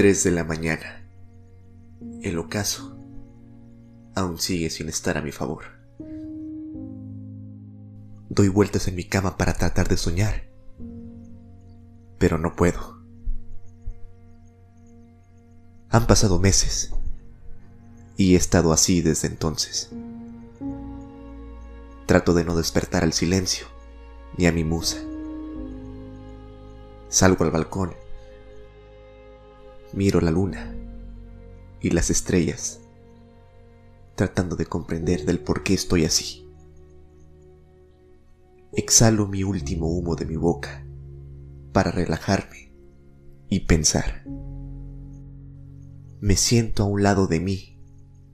[0.00, 1.06] 3 de la mañana.
[2.22, 2.96] El ocaso
[4.14, 5.64] aún sigue sin estar a mi favor.
[8.30, 10.48] Doy vueltas en mi cama para tratar de soñar,
[12.16, 13.02] pero no puedo.
[15.90, 16.94] Han pasado meses
[18.16, 19.90] y he estado así desde entonces.
[22.06, 23.66] Trato de no despertar al silencio
[24.38, 24.96] ni a mi musa.
[27.10, 27.92] Salgo al balcón,
[29.92, 30.74] miro la luna
[31.80, 32.80] y las estrellas,
[34.14, 36.46] tratando de comprender del por qué estoy así.
[38.72, 40.86] Exhalo mi último humo de mi boca
[41.72, 42.72] para relajarme
[43.48, 44.24] y pensar.
[46.20, 47.78] Me siento a un lado de mí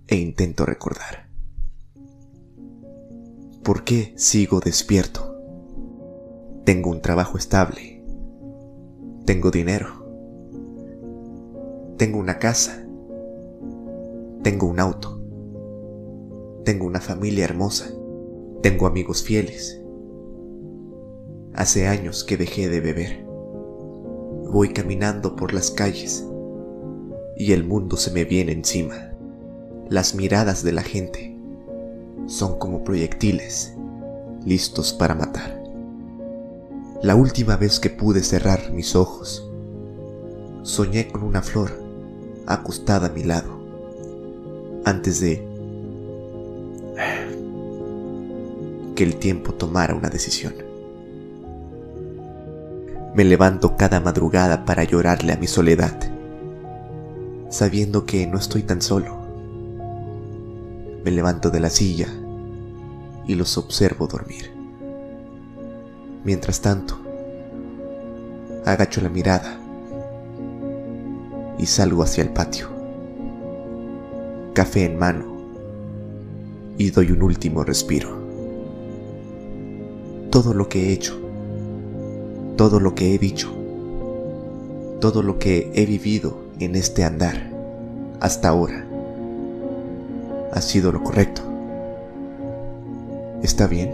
[0.08, 1.30] e intento recordar.
[3.62, 5.36] ¿Por qué sigo despierto?
[6.64, 8.04] Tengo un trabajo estable.
[9.24, 10.05] Tengo dinero.
[11.96, 12.86] Tengo una casa.
[14.42, 15.18] Tengo un auto.
[16.62, 17.86] Tengo una familia hermosa.
[18.60, 19.80] Tengo amigos fieles.
[21.54, 23.24] Hace años que dejé de beber.
[23.24, 26.22] Voy caminando por las calles
[27.34, 29.14] y el mundo se me viene encima.
[29.88, 31.34] Las miradas de la gente
[32.26, 33.74] son como proyectiles
[34.44, 35.64] listos para matar.
[37.02, 39.50] La última vez que pude cerrar mis ojos,
[40.62, 41.85] soñé con una flor
[42.46, 43.50] acostada a mi lado,
[44.84, 45.46] antes de
[48.94, 50.54] que el tiempo tomara una decisión.
[53.14, 55.98] Me levanto cada madrugada para llorarle a mi soledad,
[57.50, 59.26] sabiendo que no estoy tan solo
[61.06, 62.08] me levanto de la silla
[63.28, 64.52] y los observo dormir.
[66.24, 66.98] Mientras tanto,
[68.64, 69.56] agacho la mirada
[71.58, 72.68] y salgo hacia el patio.
[74.52, 75.24] Café en mano
[76.78, 78.16] y doy un último respiro.
[80.30, 81.18] Todo lo que he hecho,
[82.56, 83.50] todo lo que he dicho,
[85.00, 87.50] todo lo que he vivido en este andar
[88.20, 88.86] hasta ahora
[90.52, 91.42] ha sido lo correcto.
[93.42, 93.92] ¿Está bien?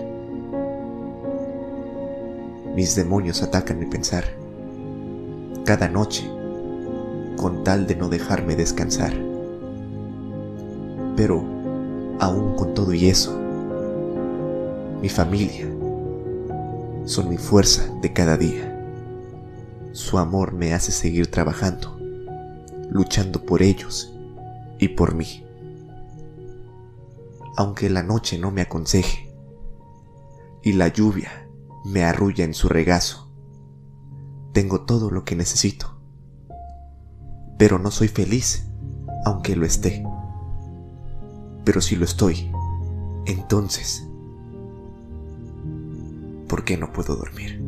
[2.74, 4.24] Mis demonios atacan mi pensar
[5.64, 6.28] cada noche
[7.36, 9.12] con tal de no dejarme descansar.
[11.16, 11.44] Pero,
[12.20, 13.38] aún con todo y eso,
[15.00, 15.66] mi familia
[17.04, 18.68] son mi fuerza de cada día.
[19.92, 21.98] Su amor me hace seguir trabajando,
[22.90, 24.14] luchando por ellos
[24.78, 25.42] y por mí
[27.56, 29.30] aunque la noche no me aconseje
[30.62, 31.48] y la lluvia
[31.84, 33.30] me arrulla en su regazo.
[34.52, 36.00] Tengo todo lo que necesito,
[37.62, 38.64] pero no soy feliz
[39.24, 40.04] aunque lo esté.
[41.64, 42.50] Pero si lo estoy,
[43.24, 44.02] entonces,
[46.48, 47.62] ¿por qué no puedo dormir?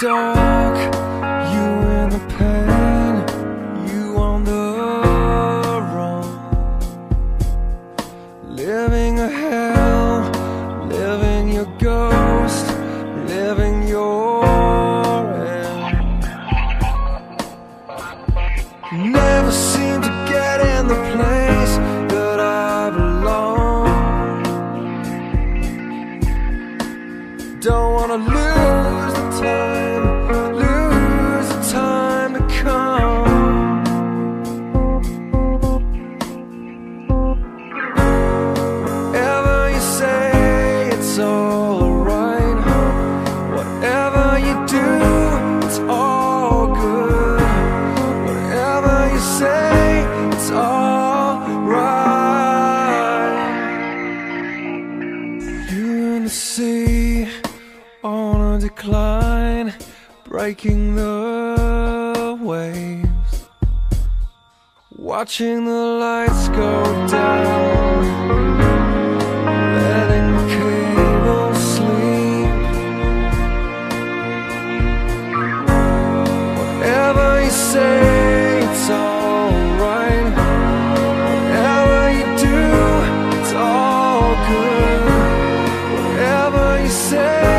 [0.00, 0.76] Dark,
[1.52, 1.66] you
[1.98, 3.14] in the pain,
[3.88, 4.52] you on the
[5.94, 6.24] run,
[8.48, 10.30] living a hell,
[10.88, 12.66] living your ghost,
[13.28, 14.44] living your
[15.44, 16.22] end.
[18.92, 21.76] Never seem to get in the place
[22.12, 24.42] that I belong.
[27.60, 28.43] Don't wanna lose
[48.26, 51.74] Whatever you say, it's alright.
[55.70, 57.28] You in the sea
[58.02, 59.74] on a decline,
[60.24, 63.48] breaking the waves.
[64.96, 66.73] Watching the lights go.
[77.74, 80.32] say it's alright.
[81.26, 82.60] Whatever you do,
[83.36, 85.02] it's all good.
[85.96, 87.53] Whatever you say.